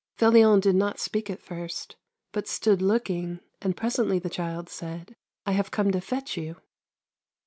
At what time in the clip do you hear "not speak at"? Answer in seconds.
0.75-1.43